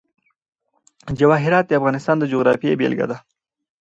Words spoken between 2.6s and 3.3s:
بېلګه ده.